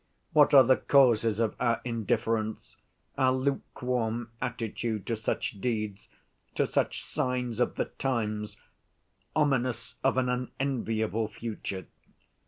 [0.33, 2.75] What are the causes of our indifference,
[3.19, 6.09] our lukewarm attitude to such deeds,
[6.55, 8.57] to such signs of the times,
[9.35, 11.85] ominous of an unenviable future?